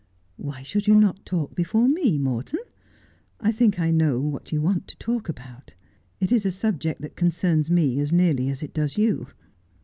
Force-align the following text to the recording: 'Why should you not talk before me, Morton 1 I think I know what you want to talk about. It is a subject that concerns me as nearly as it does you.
'Why 0.35 0.63
should 0.63 0.87
you 0.87 0.95
not 0.95 1.27
talk 1.27 1.53
before 1.53 1.87
me, 1.87 2.17
Morton 2.17 2.59
1 3.41 3.49
I 3.49 3.51
think 3.51 3.79
I 3.79 3.91
know 3.91 4.19
what 4.19 4.51
you 4.51 4.59
want 4.59 4.87
to 4.87 4.97
talk 4.97 5.29
about. 5.29 5.75
It 6.19 6.31
is 6.31 6.43
a 6.43 6.49
subject 6.49 7.01
that 7.01 7.15
concerns 7.15 7.69
me 7.69 7.99
as 7.99 8.11
nearly 8.11 8.49
as 8.49 8.63
it 8.63 8.73
does 8.73 8.97
you. 8.97 9.27